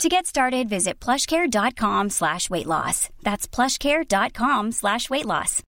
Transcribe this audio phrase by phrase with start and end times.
[0.00, 3.08] To get started, visit plushcare.com slash weight loss.
[3.22, 5.62] That's plushcare.com slash weight loss.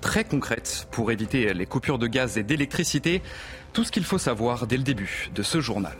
[0.00, 3.22] très concrète pour éviter les coupures de gaz et d'électricité.
[3.72, 5.96] Tout ce qu'il faut savoir dès le début de ce journal.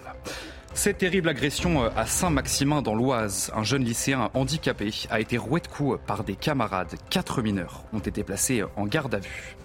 [0.74, 5.66] Cette terrible agression à Saint-Maximin dans l'Oise, un jeune lycéen handicapé a été roué de
[5.66, 6.94] coups par des camarades.
[7.10, 9.56] Quatre mineurs ont été placés en garde à vue.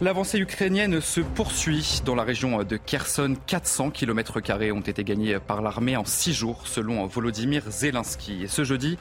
[0.00, 3.34] L'avancée ukrainienne se poursuit dans la région de Kherson.
[3.48, 4.40] 400 km
[4.72, 8.44] ont été gagnés par l'armée en six jours, selon Volodymyr Zelensky.
[8.44, 8.96] Et ce jeudi,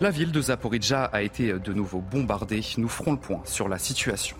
[0.00, 2.62] la ville de Zaporizhzhia a été de nouveau bombardée.
[2.78, 4.36] Nous ferons le point sur la situation.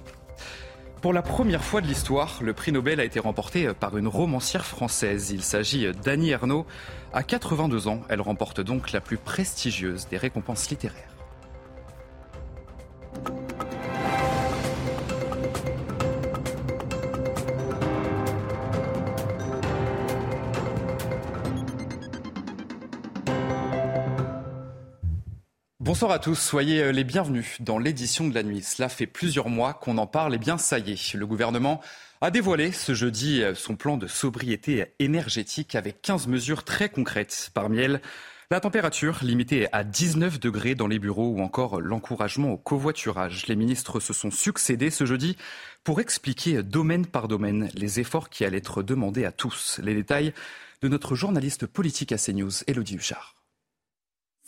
[1.03, 4.65] Pour la première fois de l'histoire, le prix Nobel a été remporté par une romancière
[4.65, 5.33] française.
[5.33, 6.67] Il s'agit d'Annie Ernaux.
[7.13, 11.17] À 82 ans, elle remporte donc la plus prestigieuse des récompenses littéraires.
[25.87, 28.61] Bonsoir à tous, soyez euh, les bienvenus dans l'édition de la nuit.
[28.61, 31.81] Cela fait plusieurs mois qu'on en parle et bien ça y est, le gouvernement
[32.21, 37.53] a dévoilé ce jeudi euh, son plan de sobriété énergétique avec 15 mesures très concrètes.
[37.55, 38.01] Parmi elles,
[38.51, 43.47] la température limitée à 19 degrés dans les bureaux ou encore l'encouragement au covoiturage.
[43.47, 45.37] Les ministres se sont succédés ce jeudi
[45.85, 49.79] pour expliquer domaine par domaine les efforts qui allaient être demandés à tous.
[49.85, 50.35] Les détails
[50.83, 53.36] de notre journaliste politique à CNews, Elodie Huchard.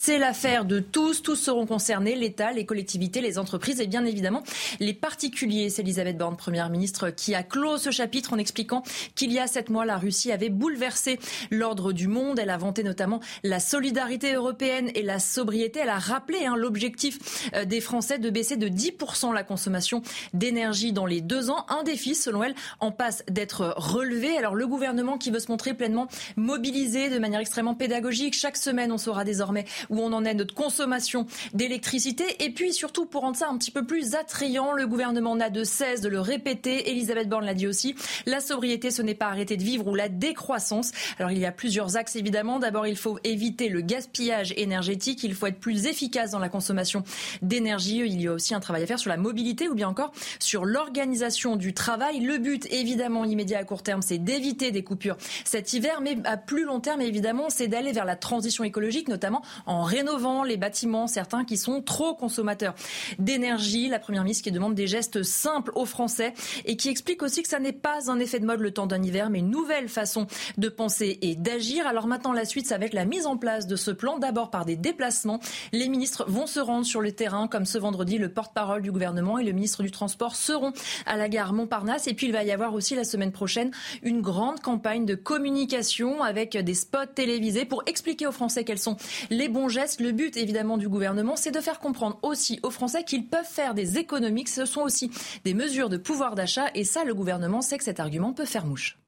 [0.00, 1.22] C'est l'affaire de tous.
[1.22, 4.44] Tous seront concernés, l'État, les collectivités, les entreprises et bien évidemment
[4.78, 5.70] les particuliers.
[5.70, 8.84] C'est Elisabeth Borne, Première ministre, qui a clos ce chapitre en expliquant
[9.16, 11.18] qu'il y a sept mois, la Russie avait bouleversé
[11.50, 12.38] l'ordre du monde.
[12.38, 15.80] Elle a vanté notamment la solidarité européenne et la sobriété.
[15.80, 20.92] Elle a rappelé hein, l'objectif euh, des Français de baisser de 10% la consommation d'énergie
[20.92, 21.66] dans les deux ans.
[21.68, 24.38] Un défi, selon elle, en passe d'être relevé.
[24.38, 26.06] Alors le gouvernement qui veut se montrer pleinement
[26.36, 28.34] mobilisé de manière extrêmement pédagogique.
[28.34, 32.24] Chaque semaine, on saura désormais où on en est notre consommation d'électricité.
[32.44, 35.64] Et puis surtout, pour rendre ça un petit peu plus attrayant, le gouvernement n'a de
[35.64, 36.90] cesse de le répéter.
[36.90, 37.94] Elisabeth Borne l'a dit aussi.
[38.26, 40.92] La sobriété, ce n'est pas arrêter de vivre ou la décroissance.
[41.18, 42.58] Alors il y a plusieurs axes évidemment.
[42.58, 45.22] D'abord, il faut éviter le gaspillage énergétique.
[45.24, 47.02] Il faut être plus efficace dans la consommation
[47.42, 47.98] d'énergie.
[47.98, 50.64] Il y a aussi un travail à faire sur la mobilité ou bien encore sur
[50.64, 52.20] l'organisation du travail.
[52.20, 56.36] Le but, évidemment, immédiat à court terme, c'est d'éviter des coupures cet hiver, mais à
[56.36, 60.56] plus long terme, évidemment, c'est d'aller vers la transition écologique, notamment en en rénovant les
[60.56, 62.74] bâtiments, certains qui sont trop consommateurs
[63.20, 63.88] d'énergie.
[63.88, 66.34] La Première ministre qui demande des gestes simples aux Français
[66.64, 69.02] et qui explique aussi que ça n'est pas un effet de mode le temps d'un
[69.02, 71.86] hiver, mais une nouvelle façon de penser et d'agir.
[71.86, 74.64] Alors maintenant, la suite, c'est avec la mise en place de ce plan, d'abord par
[74.64, 75.38] des déplacements.
[75.72, 79.38] Les ministres vont se rendre sur le terrain, comme ce vendredi, le porte-parole du gouvernement
[79.38, 80.72] et le ministre du Transport seront
[81.06, 82.08] à la gare Montparnasse.
[82.08, 83.70] Et puis, il va y avoir aussi la semaine prochaine
[84.02, 88.96] une grande campagne de communication avec des spots télévisés pour expliquer aux Français quels sont
[89.30, 93.26] les bons Le but, évidemment, du gouvernement, c'est de faire comprendre aussi aux Français qu'ils
[93.26, 95.10] peuvent faire des économies, que ce sont aussi
[95.44, 96.66] des mesures de pouvoir d'achat.
[96.74, 98.98] Et ça, le gouvernement sait que cet argument peut faire mouche.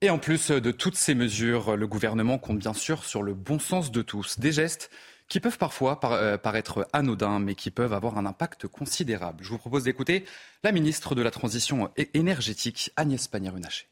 [0.00, 3.58] Et en plus de toutes ces mesures, le gouvernement compte bien sûr sur le bon
[3.58, 4.38] sens de tous.
[4.38, 4.90] Des gestes
[5.28, 9.42] qui peuvent parfois euh, paraître anodins, mais qui peuvent avoir un impact considérable.
[9.42, 10.24] Je vous propose d'écouter
[10.62, 13.86] la ministre de la Transition énergétique, Agnès Pannier-Runacher.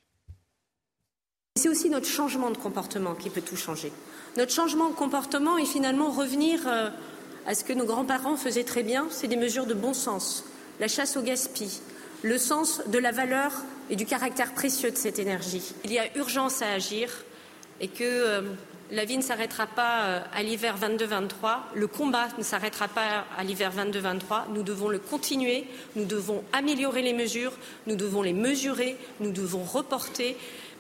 [1.57, 3.91] C'est aussi notre changement de comportement qui peut tout changer.
[4.37, 6.91] Notre changement de comportement est finalement revenir euh,
[7.47, 10.45] à ce que nos grands-parents faisaient très bien, c'est des mesures de bon sens,
[10.81, 11.81] la chasse au gaspillage,
[12.23, 13.53] le sens de la valeur
[13.89, 15.75] et du caractère précieux de cette énergie.
[15.85, 17.11] Il y a urgence à agir
[17.81, 18.43] et que euh,
[18.91, 23.45] la vie ne s'arrêtera pas euh, à l'hiver 22-23, le combat ne s'arrêtera pas à
[23.45, 25.65] l'hiver 22-23, nous devons le continuer,
[25.95, 27.53] nous devons améliorer les mesures,
[27.87, 30.37] nous devons les mesurer, nous devons reporter.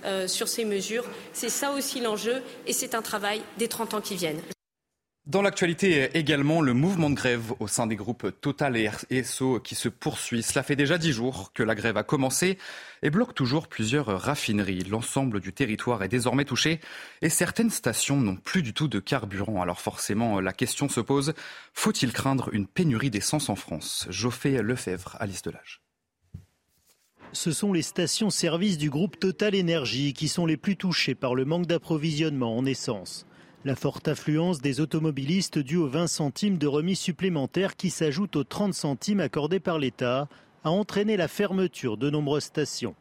[0.07, 1.05] Euh, sur ces mesures.
[1.33, 4.41] C'est ça aussi l'enjeu et c'est un travail des 30 ans qui viennent.
[5.27, 9.75] Dans l'actualité également, le mouvement de grève au sein des groupes Total et ESSO qui
[9.75, 10.45] se poursuit.
[10.45, 12.57] Cela fait déjà dix jours que la grève a commencé
[13.03, 14.85] et bloque toujours plusieurs raffineries.
[14.85, 16.79] L'ensemble du territoire est désormais touché
[17.21, 19.61] et certaines stations n'ont plus du tout de carburant.
[19.61, 21.35] Alors forcément, la question se pose,
[21.75, 24.07] faut-il craindre une pénurie d'essence en France?
[24.09, 25.81] Geoffrey Lefebvre, Alice Delage.
[27.37, 31.45] Ce sont les stations-service du groupe Total Énergie qui sont les plus touchées par le
[31.45, 33.27] manque d'approvisionnement en essence.
[33.67, 38.45] La forte affluence des automobilistes due aux 20 centimes de remise supplémentaire qui s'ajoutent aux
[38.45, 40.31] 30 centimes accordés par l'État
[40.65, 42.95] a entraîné la fermeture de nombreuses stations.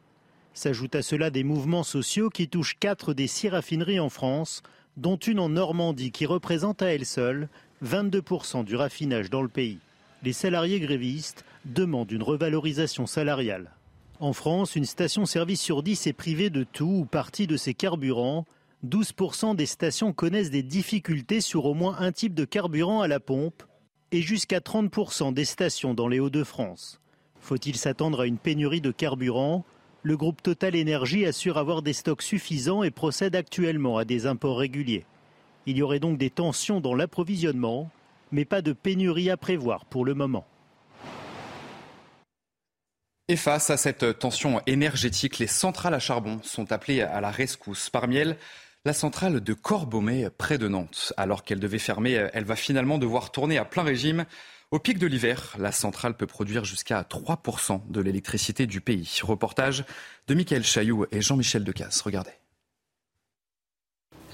[0.54, 4.64] S'ajoutent à cela des mouvements sociaux qui touchent quatre des six raffineries en France,
[4.98, 7.48] dont une en Normandie qui représente à elle seule
[7.86, 9.80] 22% du raffinage dans le pays.
[10.24, 13.72] Les salariés grévistes demandent une revalorisation salariale.
[14.22, 18.46] En France, une station-service sur 10 est privée de tout ou partie de ses carburants
[18.86, 23.20] 12% des stations connaissent des difficultés sur au moins un type de carburant à la
[23.20, 23.64] pompe
[24.12, 27.02] et jusqu'à 30% des stations dans les Hauts-de-France.
[27.40, 29.66] Faut-il s'attendre à une pénurie de carburant?
[30.04, 34.60] Le groupe Total Énergie assure avoir des stocks suffisants et procède actuellement à des imports
[34.60, 35.06] réguliers.
[35.66, 37.90] Il y aurait donc des tensions dans l'approvisionnement,
[38.32, 40.46] mais pas de pénurie à prévoir pour le moment.
[43.28, 47.90] Et face à cette tension énergétique, les centrales à charbon sont appelées à la rescousse.
[47.90, 48.38] Parmi elles,
[48.86, 51.12] la centrale de Corbomé, près de Nantes.
[51.18, 54.26] Alors qu'elle devait fermer, elle va finalement devoir tourner à plein régime.
[54.70, 59.20] Au pic de l'hiver, la centrale peut produire jusqu'à 3% de l'électricité du pays.
[59.24, 59.86] Reportage
[60.28, 62.02] de Michael Chailloux et Jean-Michel Decaze.
[62.02, 62.45] Regardez.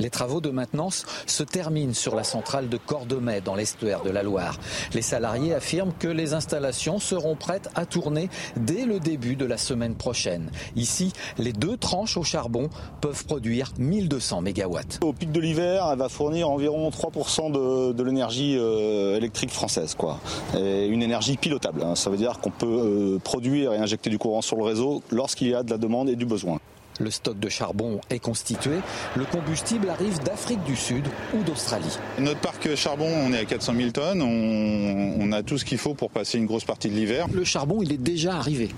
[0.01, 4.23] Les travaux de maintenance se terminent sur la centrale de Cordemais dans l'estuaire de la
[4.23, 4.57] Loire.
[4.95, 8.27] Les salariés affirment que les installations seront prêtes à tourner
[8.57, 10.49] dès le début de la semaine prochaine.
[10.75, 12.67] Ici, les deux tranches au charbon
[12.99, 14.79] peuvent produire 1200 MW.
[15.03, 19.93] Au pic de l'hiver, elle va fournir environ 3% de, l'énergie euh, électrique française.
[19.95, 20.19] Quoi.
[20.55, 21.83] Une énergie pilotable.
[21.83, 21.93] Hein.
[21.93, 25.49] Ça veut dire qu'on peut euh, produire et injecter du courant sur le réseau lorsqu'il
[25.49, 26.57] y a de la demande et du besoin.
[27.01, 28.77] Le stock de charbon est constitué.
[29.15, 31.03] Le combustible arrive d'Afrique du Sud
[31.33, 31.97] ou d'Australie.
[32.19, 34.21] Notre parc charbon, on est à 400 000 tonnes.
[34.21, 37.25] On, a tout ce qu'il faut pour passer une grosse partie de l'hiver.
[37.33, 38.69] Le charbon, il est déjà arrivé.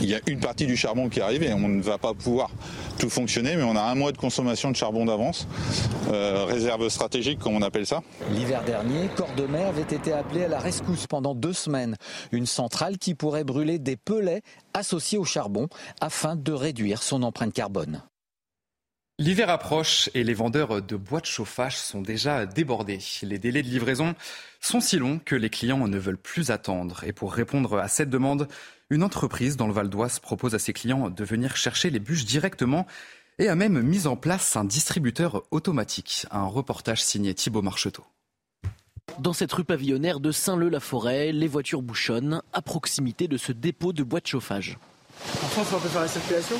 [0.00, 1.52] Il y a une partie du charbon qui est arrivée.
[1.54, 2.50] On ne va pas pouvoir
[2.98, 5.46] tout fonctionner, mais on a un mois de consommation de charbon d'avance.
[6.12, 8.02] Euh, réserve stratégique, comme on appelle ça.
[8.32, 11.96] L'hiver dernier, Cordemais avait été appelé à la rescousse pendant deux semaines.
[12.32, 14.42] Une centrale qui pourrait brûler des pelets
[14.74, 15.68] associés au charbon
[16.00, 18.02] afin de réduire son empreinte carbone.
[19.20, 23.00] L'hiver approche et les vendeurs de bois de chauffage sont déjà débordés.
[23.22, 24.14] Les délais de livraison
[24.60, 27.04] sont si longs que les clients ne veulent plus attendre.
[27.04, 28.48] Et pour répondre à cette demande,
[28.88, 32.24] une entreprise dans le Val d'Oise propose à ses clients de venir chercher les bûches
[32.24, 32.86] directement
[33.38, 36.24] et a même mis en place un distributeur automatique.
[36.30, 38.06] Un reportage signé Thibault Marcheteau.
[39.18, 44.02] Dans cette rue pavillonnaire de Saint-Leu-la-Forêt, les voitures bouchonnent à proximité de ce dépôt de
[44.02, 44.78] bois de chauffage.
[45.42, 46.56] En France, on peut faire la circulation?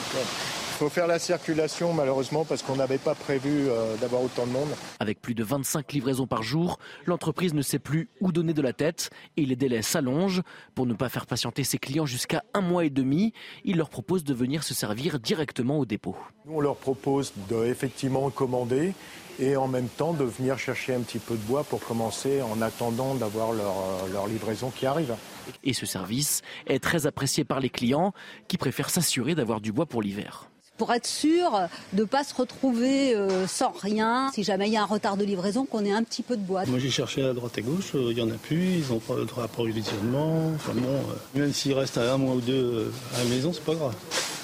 [0.81, 4.71] Faut faire la circulation malheureusement parce qu'on n'avait pas prévu euh, d'avoir autant de monde.
[4.99, 8.73] Avec plus de 25 livraisons par jour, l'entreprise ne sait plus où donner de la
[8.73, 10.41] tête et les délais s'allongent.
[10.75, 13.35] Pour ne pas faire patienter ses clients jusqu'à un mois et demi,
[13.65, 16.17] il leur propose de venir se servir directement au dépôt.
[16.49, 18.95] on leur propose de effectivement commander
[19.39, 22.63] et en même temps de venir chercher un petit peu de bois pour commencer en
[22.63, 25.15] attendant d'avoir leur, euh, leur livraison qui arrive.
[25.63, 28.15] Et ce service est très apprécié par les clients
[28.49, 30.50] qui préfèrent s'assurer d'avoir du bois pour l'hiver
[30.81, 34.31] pour être sûr de ne pas se retrouver euh, sans rien.
[34.33, 36.43] Si jamais il y a un retard de livraison, qu'on ait un petit peu de
[36.43, 36.69] boîte.
[36.69, 38.99] Moi j'ai cherché à droite et gauche, euh, il n'y en a plus, ils n'ont
[38.99, 40.53] pas le droit à approvisionnement.
[40.55, 43.75] Enfin bon, euh, même s'il reste un mois ou deux à la maison, c'est pas
[43.75, 43.95] grave.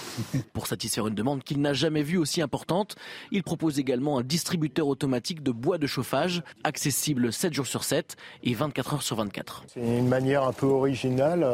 [0.52, 2.96] Pour satisfaire une demande qu'il n'a jamais vue aussi importante,
[3.32, 8.14] il propose également un distributeur automatique de bois de chauffage, accessible 7 jours sur 7
[8.44, 9.64] et 24 heures sur 24.
[9.72, 11.46] C'est une manière un peu originale.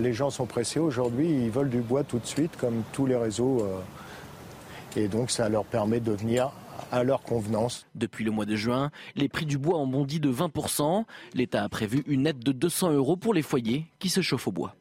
[0.00, 3.16] les gens sont pressés aujourd'hui, ils veulent du bois tout de suite, comme tous les
[3.16, 3.64] réseaux
[4.96, 6.52] et donc ça leur permet de venir
[6.90, 7.86] à leur convenance.
[7.94, 11.04] Depuis le mois de juin, les prix du bois ont bondi de 20%.
[11.34, 14.52] L'État a prévu une aide de 200 euros pour les foyers qui se chauffent au
[14.52, 14.74] bois.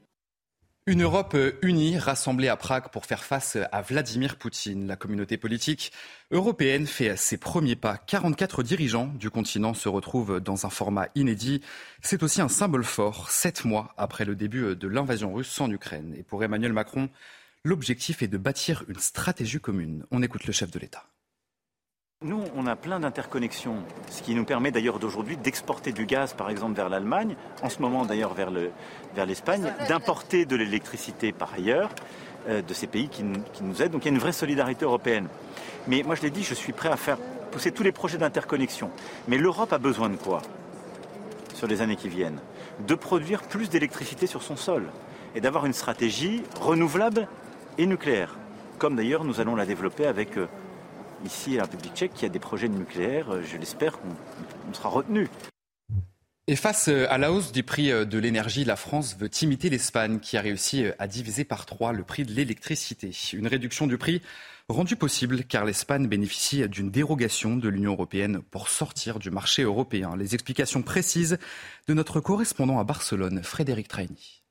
[0.88, 4.86] Une Europe unie rassemblée à Prague pour faire face à Vladimir Poutine.
[4.86, 5.92] La communauté politique
[6.30, 7.98] européenne fait ses premiers pas.
[7.98, 11.62] 44 dirigeants du continent se retrouvent dans un format inédit.
[12.04, 16.14] C'est aussi un symbole fort, sept mois après le début de l'invasion russe en Ukraine.
[16.20, 17.10] Et pour Emmanuel Macron,
[17.66, 20.06] L'objectif est de bâtir une stratégie commune.
[20.12, 21.06] On écoute le chef de l'État.
[22.24, 26.52] Nous, on a plein d'interconnexions, ce qui nous permet d'ailleurs d'aujourd'hui d'exporter du gaz, par
[26.52, 28.52] exemple, vers l'Allemagne, en ce moment d'ailleurs vers,
[29.26, 31.90] l'Espagne, d'importer de l'électricité par ailleurs,
[32.50, 33.94] euh, de ces pays qui, qui, nous aident.
[33.94, 35.28] Donc il y a une vraie solidarité européenne.
[35.88, 37.18] Mais moi, je l'ai dit, je suis prêt à faire
[37.50, 38.92] pousser tous les projets d'interconnexion.
[39.28, 40.44] Mais l'Europe a besoin de quoi
[41.56, 42.42] sur les années qui viennent?
[42.88, 44.84] De produire plus d'électricité sur son sol
[45.34, 47.28] et d'avoir une stratégie renouvelable
[47.78, 48.38] et nucléaire.
[48.78, 50.48] Comme d'ailleurs nous allons la développer avec euh,
[51.26, 53.34] ici la République tchèque qui a des projets de nucléaire.
[53.34, 55.30] Euh, je l'espère qu'on sera retenu.
[56.48, 60.20] Et face euh, à la hausse du prix de l'énergie, la France veut imiter l'Espagne
[60.20, 63.12] qui a réussi à diviser par trois le prix de l'électricité.
[63.34, 64.22] Une réduction du prix
[64.68, 70.16] rendue possible car l'Espagne bénéficie d'une dérogation de l'Union européenne pour sortir du marché européen.
[70.18, 71.38] Les explications précises
[71.88, 74.45] de notre correspondant à Barcelone, Frédéric Traini.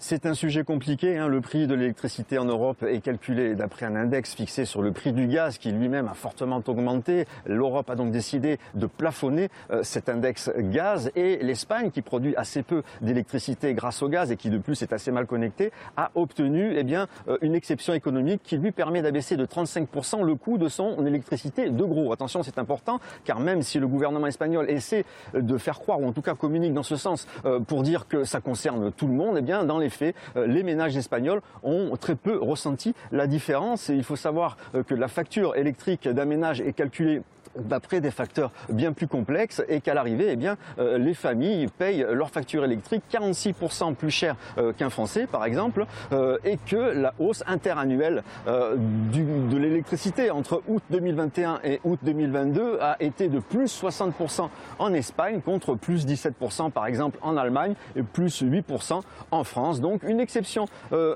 [0.00, 1.16] C'est un sujet compliqué.
[1.16, 1.28] Hein.
[1.28, 5.12] Le prix de l'électricité en Europe est calculé d'après un index fixé sur le prix
[5.12, 7.26] du gaz qui lui-même a fortement augmenté.
[7.46, 12.62] L'Europe a donc décidé de plafonner euh, cet index gaz et l'Espagne, qui produit assez
[12.62, 16.74] peu d'électricité grâce au gaz et qui de plus est assez mal connectée, a obtenu
[16.76, 20.68] eh bien, euh, une exception économique qui lui permet d'abaisser de 35% le coût de
[20.68, 22.12] son électricité de gros.
[22.12, 26.12] Attention, c'est important car même si le gouvernement espagnol essaie de faire croire ou en
[26.12, 29.36] tout cas communique dans ce sens euh, pour dire que ça concerne tout le monde,
[29.38, 33.90] eh bien dans les faits, euh, les ménages espagnols ont très peu ressenti la différence.
[33.90, 37.22] Et il faut savoir euh, que la facture électrique d'un ménage est calculée
[37.56, 42.30] d'après des facteurs bien plus complexes et qu'à l'arrivée, eh euh, les familles payent leur
[42.30, 47.42] facture électrique 46% plus cher euh, qu'un Français, par exemple, euh, et que la hausse
[47.46, 54.94] interannuelle de l'électricité entre août 2021 et août 2022 a été de plus 60% en
[54.94, 59.80] Espagne contre plus 17% par exemple en Allemagne et plus 8% en France.
[59.80, 60.66] Donc une exception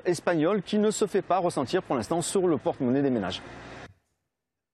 [0.05, 3.43] espagnole qui ne se fait pas ressentir pour l'instant sur le porte-monnaie des ménages.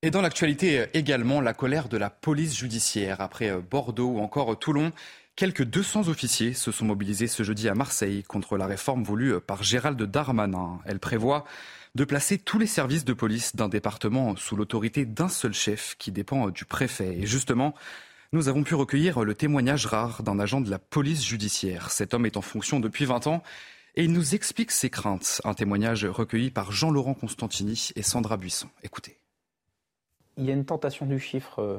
[0.04, 3.22] Et dans l'actualité également, la colère de la police judiciaire.
[3.22, 4.92] Après euh, Bordeaux ou encore euh, Toulon,
[5.34, 9.40] quelques 200 officiers se sont mobilisés ce jeudi à Marseille contre la réforme voulue euh,
[9.40, 10.78] par Gérald Darmanin.
[10.84, 11.46] Elle prévoit
[11.94, 16.12] de placer tous les services de police d'un département sous l'autorité d'un seul chef qui
[16.12, 17.16] dépend du préfet.
[17.20, 17.74] Et justement,
[18.34, 21.90] nous avons pu recueillir le témoignage rare d'un agent de la police judiciaire.
[21.90, 23.42] Cet homme est en fonction depuis 20 ans
[23.94, 25.40] et il nous explique ses craintes.
[25.44, 28.68] Un témoignage recueilli par Jean-Laurent Constantini et Sandra Buisson.
[28.82, 29.16] Écoutez
[30.36, 31.78] il y a une tentation du chiffre euh,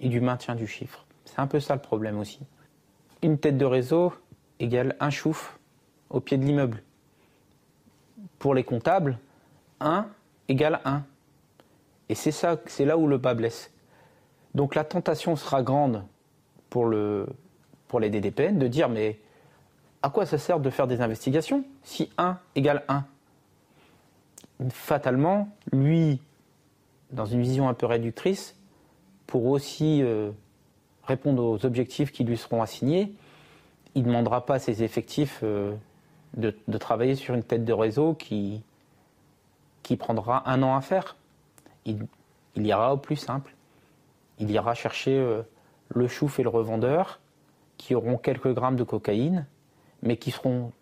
[0.00, 1.04] et du maintien du chiffre.
[1.24, 2.40] C'est un peu ça le problème aussi.
[3.22, 4.12] Une tête de réseau
[4.60, 5.58] égale un chouf
[6.10, 6.82] au pied de l'immeuble.
[8.38, 9.18] Pour les comptables,
[9.80, 10.06] 1
[10.48, 11.02] égale 1.
[12.08, 13.70] Et c'est ça, c'est là où le bas blesse.
[14.54, 16.04] Donc la tentation sera grande
[16.70, 17.26] pour, le,
[17.88, 19.18] pour les DDPN de dire mais
[20.02, 23.04] à quoi ça sert de faire des investigations si 1 égale 1
[24.70, 26.20] Fatalement, lui
[27.10, 28.56] dans une vision un peu réductrice,
[29.26, 30.30] pour aussi euh,
[31.04, 33.12] répondre aux objectifs qui lui seront assignés,
[33.94, 35.74] il ne demandera pas à ses effectifs euh,
[36.36, 38.62] de, travailler sur une tête de réseau qui,
[39.82, 41.16] qui prendra un an à faire.
[41.86, 42.06] Il,
[42.56, 43.54] ira au plus simple.
[44.38, 45.42] Il ira chercher euh,
[45.88, 47.20] le chouf et le revendeur
[47.78, 49.46] qui auront quelques grammes de cocaïne,
[50.02, 50.72] mais qui seront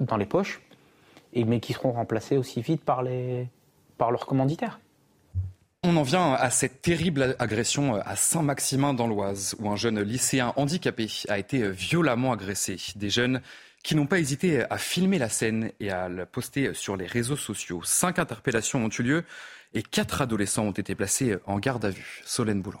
[0.00, 0.60] dans les poches,
[1.32, 3.48] et, mais qui seront remplacés aussi vite par, les,
[3.98, 4.80] par leurs commanditaires.
[5.86, 10.54] On en vient à cette terrible agression à Saint-Maximin dans l'Oise, où un jeune lycéen
[10.56, 12.78] handicapé a été violemment agressé.
[12.96, 13.42] Des jeunes
[13.82, 17.36] qui n'ont pas hésité à filmer la scène et à la poster sur les réseaux
[17.36, 17.82] sociaux.
[17.84, 19.24] Cinq interpellations ont eu lieu
[19.74, 22.22] et quatre adolescents ont été placés en garde à vue.
[22.24, 22.80] Solène Boulan.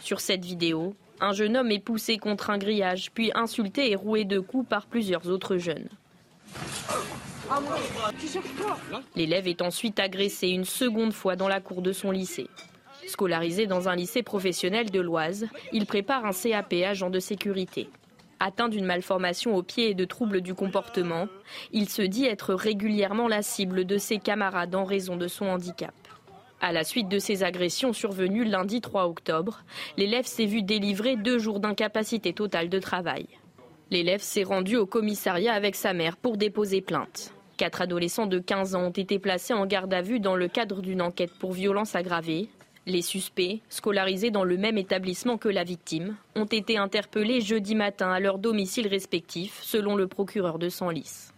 [0.00, 4.24] Sur cette vidéo, un jeune homme est poussé contre un grillage, puis insulté et roué
[4.24, 5.88] de coups par plusieurs autres jeunes.
[9.16, 12.48] L'élève est ensuite agressé une seconde fois dans la cour de son lycée.
[13.06, 17.88] Scolarisé dans un lycée professionnel de l'Oise, il prépare un CAP agent de sécurité.
[18.40, 21.26] Atteint d'une malformation au pied et de troubles du comportement,
[21.72, 25.94] il se dit être régulièrement la cible de ses camarades en raison de son handicap.
[26.60, 29.62] À la suite de ces agressions survenues lundi 3 octobre,
[29.96, 33.26] l'élève s'est vu délivrer deux jours d'incapacité totale de travail.
[33.90, 37.32] L'élève s'est rendu au commissariat avec sa mère pour déposer plainte.
[37.56, 40.82] Quatre adolescents de 15 ans ont été placés en garde à vue dans le cadre
[40.82, 42.48] d'une enquête pour violence aggravée.
[42.86, 48.10] Les suspects, scolarisés dans le même établissement que la victime, ont été interpellés jeudi matin
[48.10, 51.32] à leur domicile respectif, selon le procureur de Senlis.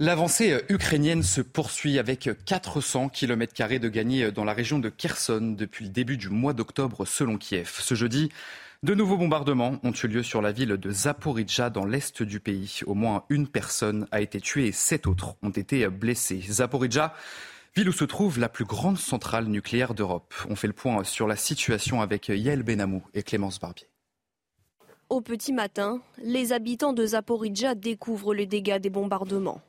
[0.00, 5.86] L'avancée ukrainienne se poursuit avec 400 km de gagnés dans la région de Kherson depuis
[5.86, 7.80] le début du mois d'octobre selon Kiev.
[7.80, 8.30] Ce jeudi,
[8.84, 12.78] de nouveaux bombardements ont eu lieu sur la ville de Zaporizhzhia dans l'est du pays.
[12.86, 16.42] Au moins une personne a été tuée et sept autres ont été blessées.
[16.48, 17.12] Zaporizhzhia,
[17.74, 20.32] ville où se trouve la plus grande centrale nucléaire d'Europe.
[20.48, 23.88] On fait le point sur la situation avec Yael Benamou et Clémence Barbier.
[25.08, 29.60] Au petit matin, les habitants de Zaporizhzhia découvrent les dégâts des bombardements.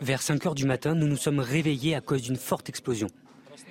[0.00, 3.08] Vers 5 heures du matin, nous nous sommes réveillés à cause d'une forte explosion.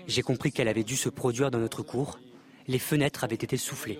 [0.08, 2.20] J'ai compris qu'elle avait dû se produire dans notre cour
[2.68, 4.00] les fenêtres avaient été soufflées.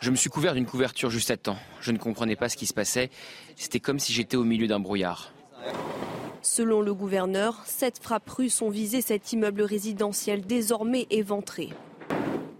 [0.00, 1.58] Je me suis couvert d'une couverture juste à temps.
[1.80, 3.10] Je ne comprenais pas ce qui se passait.
[3.56, 5.32] C'était comme si j'étais au milieu d'un brouillard.
[6.42, 11.70] Selon le gouverneur, sept frappes russes ont visé cet immeuble résidentiel désormais éventré.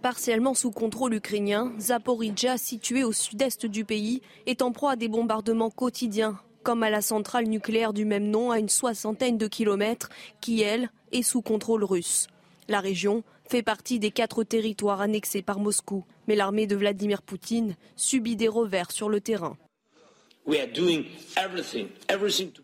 [0.04, 5.08] Partiellement sous contrôle ukrainien, Zaporizhia, situé au sud-est du pays, est en proie à des
[5.08, 10.10] bombardements quotidiens, comme à la centrale nucléaire du même nom à une soixantaine de kilomètres,
[10.42, 12.26] qui, elle, est sous contrôle russe.
[12.68, 17.74] La région fait partie des quatre territoires annexés par Moscou, mais l'armée de Vladimir Poutine
[17.96, 19.56] subit des revers sur le terrain.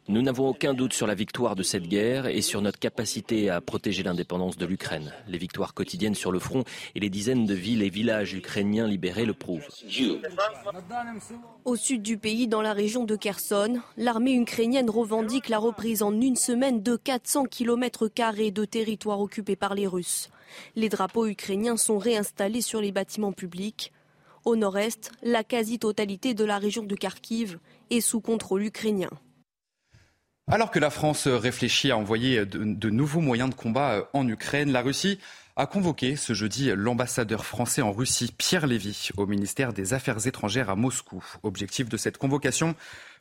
[0.09, 3.63] Nous n'avons aucun doute sur la victoire de cette guerre et sur notre capacité à
[3.63, 5.15] protéger l'indépendance de l'Ukraine.
[5.29, 9.25] Les victoires quotidiennes sur le front et les dizaines de villes et villages ukrainiens libérés
[9.25, 9.67] le prouvent.
[11.65, 16.13] Au sud du pays, dans la région de Kherson, l'armée ukrainienne revendique la reprise en
[16.21, 20.29] une semaine de 400 km de territoire occupé par les Russes.
[20.77, 23.93] Les drapeaux ukrainiens sont réinstallés sur les bâtiments publics.
[24.45, 27.59] Au nord-est, la quasi-totalité de la région de Kharkiv
[27.91, 29.11] est sous contrôle ukrainien.
[30.51, 34.83] Alors que la France réfléchit à envoyer de, nouveaux moyens de combat en Ukraine, la
[34.83, 35.19] Russie
[35.55, 40.71] a convoqué ce jeudi l'ambassadeur français en Russie, Pierre Lévy, au ministère des Affaires étrangères
[40.71, 41.23] à Moscou.
[41.43, 42.75] Objectif de cette convocation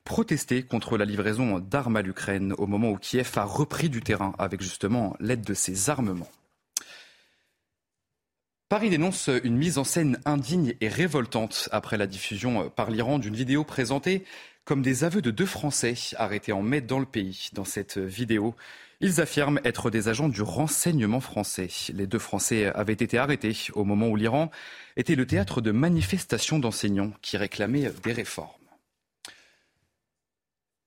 [0.05, 4.33] protester contre la livraison d'armes à l'Ukraine au moment où Kiev a repris du terrain
[4.39, 6.29] avec justement l'aide de ses armements.
[8.69, 13.35] Paris dénonce une mise en scène indigne et révoltante après la diffusion par l'Iran d'une
[13.35, 14.23] vidéo présentée
[14.63, 17.49] comme des aveux de deux Français arrêtés en mai dans le pays.
[17.53, 18.55] Dans cette vidéo,
[19.01, 21.69] ils affirment être des agents du renseignement français.
[21.95, 24.51] Les deux Français avaient été arrêtés au moment où l'Iran
[24.97, 28.58] était le théâtre de manifestations d'enseignants qui réclamaient des réformes.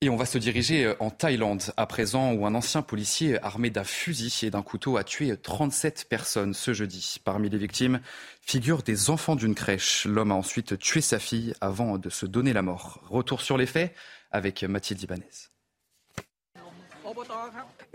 [0.03, 3.69] Et on va se diriger euh, en Thaïlande à présent où un ancien policier armé
[3.69, 7.21] d'un fusil et d'un couteau a tué 37 personnes ce jeudi.
[7.23, 8.01] Parmi les victimes
[8.41, 10.03] figurent des enfants d'une crèche.
[10.03, 12.99] L'homme a ensuite tué sa fille avant de se donner la mort.
[13.07, 13.95] Retour sur les faits
[14.29, 15.23] avec Mathilde Ibanez.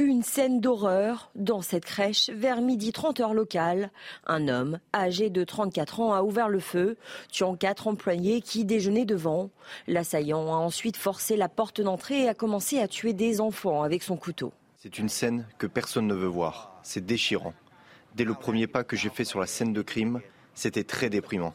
[0.01, 3.91] Une scène d'horreur dans cette crèche vers midi 30 heures locale.
[4.29, 6.97] Un homme âgé de 34 ans a ouvert le feu,
[7.33, 9.51] tuant quatre employés qui déjeunaient devant.
[9.89, 14.05] L'assaillant a ensuite forcé la porte d'entrée et a commencé à tuer des enfants avec
[14.05, 14.53] son couteau.
[14.77, 16.79] C'est une scène que personne ne veut voir.
[16.85, 17.55] C'est déchirant.
[18.15, 20.21] Dès le premier pas que j'ai fait sur la scène de crime,
[20.55, 21.55] c'était très déprimant.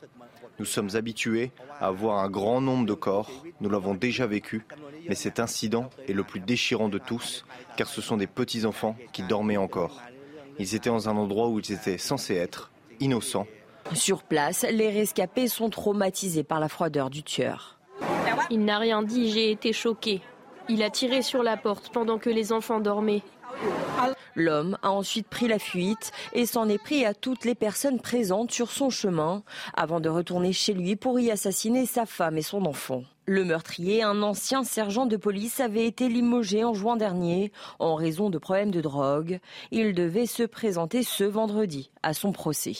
[0.59, 4.65] Nous sommes habitués à voir un grand nombre de corps, nous l'avons déjà vécu,
[5.07, 9.23] mais cet incident est le plus déchirant de tous, car ce sont des petits-enfants qui
[9.23, 10.01] dormaient encore.
[10.59, 13.47] Ils étaient dans un endroit où ils étaient censés être, innocents.
[13.93, 17.79] Sur place, les rescapés sont traumatisés par la froideur du tueur.
[18.49, 20.21] Il n'a rien dit, j'ai été choqué.
[20.69, 23.23] Il a tiré sur la porte pendant que les enfants dormaient.
[24.35, 28.51] L'homme a ensuite pris la fuite et s'en est pris à toutes les personnes présentes
[28.51, 29.43] sur son chemin
[29.73, 33.03] avant de retourner chez lui pour y assassiner sa femme et son enfant.
[33.25, 38.29] Le meurtrier, un ancien sergent de police, avait été limogé en juin dernier en raison
[38.29, 39.39] de problèmes de drogue.
[39.71, 42.75] Il devait se présenter ce vendredi à son procès.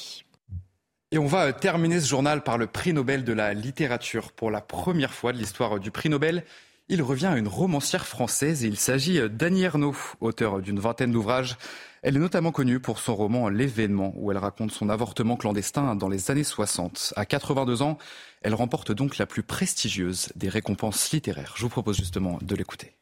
[1.11, 4.31] Et on va terminer ce journal par le prix Nobel de la littérature.
[4.31, 6.43] Pour la première fois de l'histoire du prix Nobel,
[6.93, 11.57] il revient à une romancière française et il s'agit d'Annie Ernaux, auteure d'une vingtaine d'ouvrages.
[12.03, 16.07] Elle est notamment connue pour son roman L'événement, où elle raconte son avortement clandestin dans
[16.07, 17.13] les années 60.
[17.15, 17.97] À 82 ans,
[18.43, 21.53] elle remporte donc la plus prestigieuse des récompenses littéraires.
[21.57, 22.93] Je vous propose justement de l'écouter.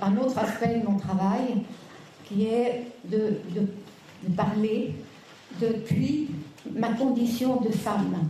[0.00, 1.64] Un autre aspect de mon travail,
[2.26, 3.40] qui est de,
[4.36, 4.94] parler
[5.60, 6.28] depuis
[6.72, 8.28] ma condition de femme,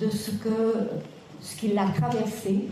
[0.00, 0.88] de ce que
[1.40, 2.64] ce qui l'a traversée,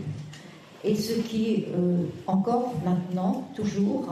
[0.85, 4.07] et ce qui, euh, encore maintenant, toujours,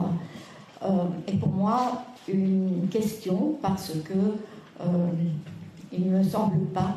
[0.82, 4.14] euh, est pour moi une question parce que
[4.80, 4.84] euh,
[5.92, 6.96] il ne me semble pas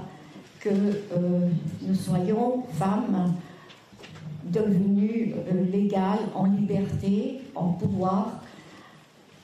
[0.60, 0.70] que
[1.82, 3.34] nous soyons femmes
[4.46, 5.36] devenues
[5.72, 8.42] légales, en liberté, en pouvoir.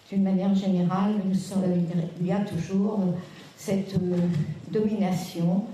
[0.09, 1.13] D'une manière générale,
[2.19, 2.99] il y a toujours
[3.55, 3.95] cette
[4.71, 5.65] domination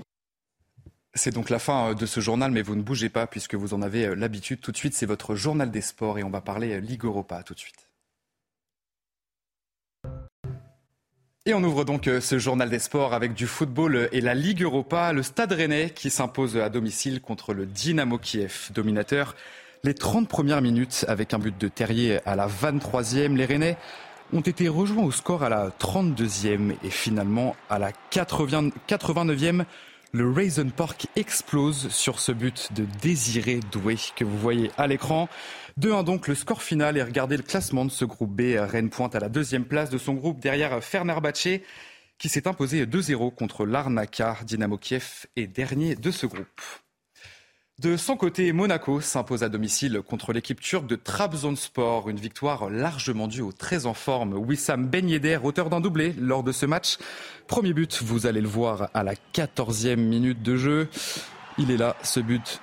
[1.14, 3.74] c'est donc la fin euh, de ce journal, mais vous ne bougez pas puisque vous
[3.74, 4.60] en avez euh, l'habitude.
[4.60, 7.42] Tout de suite, c'est votre journal des sports et on va parler euh, Ligue Europa
[7.42, 7.88] tout de suite.
[11.46, 15.12] Et on ouvre donc ce journal des sports avec du football et la Ligue Europa,
[15.12, 19.34] le Stade Rennais qui s'impose à domicile contre le Dynamo Kiev, dominateur.
[19.82, 23.78] Les 30 premières minutes avec un but de Terrier à la 23e, les Rennais
[24.34, 29.64] ont été rejoints au score à la 32e et finalement à la 89e.
[30.12, 35.28] Le Raisin Park explose sur ce but de Désiré Doué que vous voyez à l'écran.
[35.80, 38.56] 2-1 donc le score final et regardez le classement de ce groupe B.
[38.58, 41.60] Rennes pointe à la deuxième place de son groupe derrière Fenerbahçe
[42.18, 44.38] qui s'est imposé 2-0 contre l'Arnaka.
[44.44, 46.60] Dynamo Kiev est dernier de ce groupe.
[47.80, 52.10] De son côté, Monaco s'impose à domicile contre l'équipe turque de Trabzonspor.
[52.10, 56.42] Une victoire largement due au très en forme Wissam Ben Yedder, auteur d'un doublé lors
[56.42, 56.98] de ce match.
[57.46, 60.88] Premier but, vous allez le voir à la 14e minute de jeu.
[61.56, 62.60] Il est là, ce but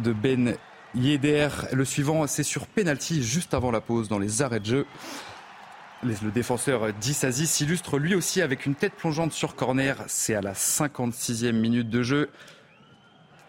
[0.00, 0.54] de Ben
[0.94, 1.48] Yedder.
[1.72, 4.86] Le suivant, c'est sur penalty juste avant la pause dans les arrêts de jeu.
[6.02, 9.96] Le défenseur Dissasi s'illustre lui aussi avec une tête plongeante sur corner.
[10.08, 12.28] C'est à la 56e minute de jeu.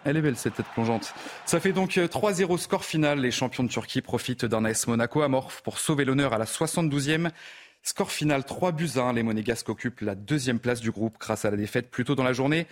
[0.06, 1.14] Elle est belle cette tête plongeante.
[1.46, 3.20] Ça fait donc 3-0 score final.
[3.20, 7.30] Les champions de Turquie profitent d'un AS Monaco amorphe pour sauver l'honneur à la 72e.
[7.84, 9.14] Score final 3 buts 1.
[9.14, 12.24] Les Monégasques occupent la deuxième place du groupe grâce à la défaite plus tôt dans
[12.24, 12.68] la journée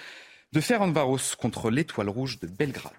[0.53, 2.93] de Ferencvaros contre l'Étoile Rouge de Belgrade.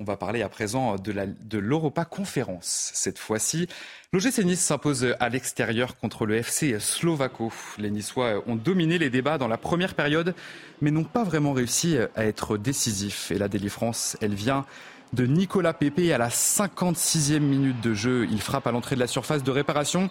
[0.00, 2.92] On va parler à présent de l'Europa Conférence.
[2.94, 3.66] Cette fois-ci,
[4.12, 7.52] l'OGC Nice s'impose à l'extérieur contre le FC Slovako.
[7.78, 10.36] Les Niçois ont dominé les débats dans la première période,
[10.80, 13.32] mais n'ont pas vraiment réussi à être décisifs.
[13.32, 14.66] Et la délivrance, elle vient
[15.14, 18.28] de Nicolas Pepe à la 56e minute de jeu.
[18.30, 20.10] Il frappe à l'entrée de la surface de réparation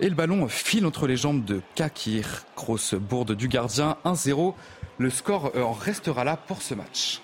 [0.00, 2.44] et le ballon file entre les jambes de Kakir.
[2.56, 4.54] Grosse bourde du gardien, 1-0.
[4.98, 7.20] Le score en restera là pour ce match.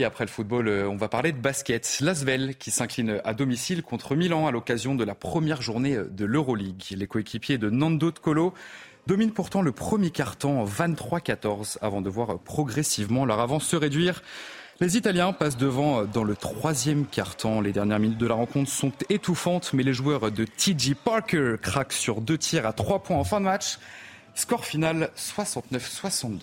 [0.00, 1.98] Et après le football, euh, on va parler de basket.
[2.00, 6.24] L'Asvel qui s'incline à domicile contre Milan à l'occasion de la première journée euh, de
[6.24, 6.84] l'Euroleague.
[6.92, 8.54] Les coéquipiers de Nando de Colo
[9.08, 14.22] dominent pourtant le premier carton 23-14 avant de voir progressivement leur avance se réduire.
[14.78, 17.60] Les Italiens passent devant euh, dans le troisième carton.
[17.60, 21.92] Les dernières minutes de la rencontre sont étouffantes, mais les joueurs de TG Parker craquent
[21.92, 23.80] sur deux tirs à trois points en fin de match.
[24.36, 26.42] Score final 69-62.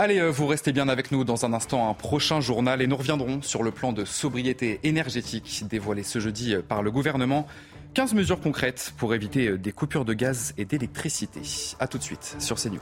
[0.00, 2.96] Allez, euh, vous restez bien avec nous dans un instant, un prochain journal et nous
[2.96, 7.46] reviendrons sur le plan de sobriété énergétique dévoilé ce jeudi euh, par le gouvernement.
[7.94, 11.42] 15 mesures concrètes pour éviter euh, des coupures de gaz et d'électricité.
[11.78, 12.80] A tout de suite sur CNews.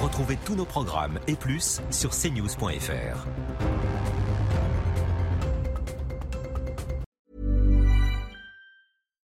[0.00, 3.26] Retrouvez tous nos programmes et plus sur cnews.fr.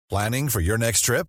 [0.09, 1.29] Planning for your next trip?